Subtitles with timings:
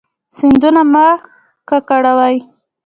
[0.37, 1.07] سیندونه مه
[1.69, 2.37] ککړوئ